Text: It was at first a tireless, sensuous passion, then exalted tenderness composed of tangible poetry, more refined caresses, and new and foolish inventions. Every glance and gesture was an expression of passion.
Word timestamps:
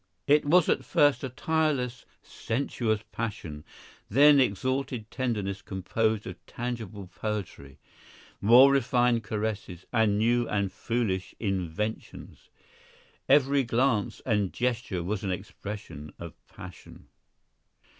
It 0.25 0.45
was 0.45 0.67
at 0.67 0.83
first 0.83 1.23
a 1.23 1.29
tireless, 1.29 2.05
sensuous 2.23 3.01
passion, 3.11 3.63
then 4.09 4.39
exalted 4.39 5.11
tenderness 5.11 5.61
composed 5.61 6.25
of 6.25 6.43
tangible 6.47 7.05
poetry, 7.05 7.77
more 8.41 8.71
refined 8.71 9.23
caresses, 9.23 9.85
and 9.93 10.17
new 10.17 10.49
and 10.49 10.71
foolish 10.71 11.35
inventions. 11.39 12.49
Every 13.29 13.63
glance 13.63 14.23
and 14.25 14.51
gesture 14.51 15.03
was 15.03 15.23
an 15.23 15.29
expression 15.31 16.13
of 16.17 16.33
passion. 16.47 17.07